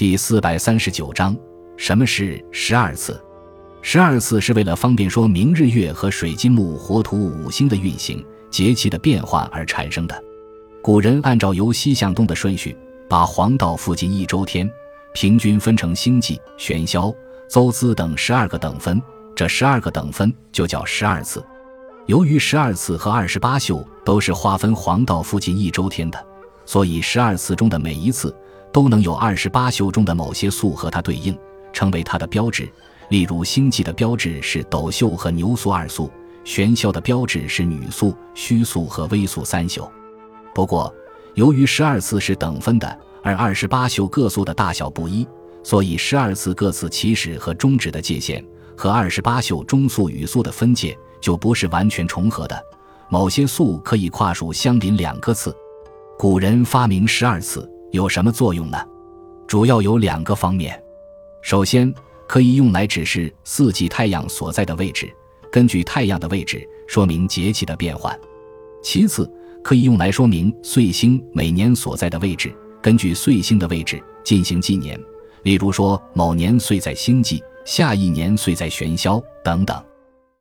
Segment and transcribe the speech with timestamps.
[0.00, 1.36] 第四百三十九章，
[1.76, 3.22] 什么是十二次？
[3.82, 10.24] 十二次是为了方便说明日月和水金木火土五星的运行、节气的变化而产生的。
[10.82, 12.74] 古人按照由西向东的顺序，
[13.10, 14.66] 把黄道附近一周天
[15.12, 17.14] 平均分成星纪、玄霄、
[17.46, 19.02] 邹资等十二个等分，
[19.36, 21.44] 这十二个等分就叫十二次。
[22.06, 26.26] 由于十二次和二十八宿都是划分黄道附近一周天的，
[26.70, 28.32] 所以十二次中的每一次。
[28.72, 31.36] 都能有二十八宿中的某些宿和它对应，
[31.72, 32.70] 成为它的标志。
[33.08, 36.08] 例如，星际的标志是斗宿和牛宿二宿；
[36.44, 39.90] 玄霄的标志是女宿、虚宿和微宿三宿。
[40.54, 40.94] 不过，
[41.34, 45.26] 由于十二次是等分的，而二十八宿各宿的大小不一，
[45.64, 48.44] 所以十二次各次起始和终止的界限
[48.76, 52.56] 和二十八宿中宿与宿的分界就不是完全重合的。
[53.08, 55.52] 某些宿可以跨数相邻两个次。
[56.20, 57.66] 古人发明十二次。
[57.92, 58.76] 有什么作用呢？
[59.48, 60.78] 主要有两个方面。
[61.40, 61.90] 首先，
[62.28, 65.10] 可以用来指示四季太阳所在的位置，
[65.50, 68.14] 根据太阳的位置说明节气的变换；
[68.82, 69.26] 其次，
[69.64, 75.00] 可以用来说明岁星每年所在的位置，根据岁星的位置进行纪年。
[75.44, 79.82] 例如说，某年岁在星纪，下一年岁在玄霄等等。